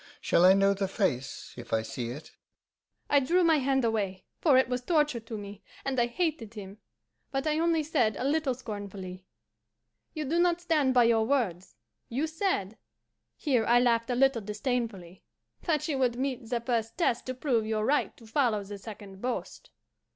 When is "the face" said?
0.73-1.53